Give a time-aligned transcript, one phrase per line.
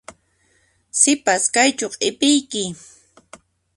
[0.99, 2.63] Sipas, kaychu q'ipiyki?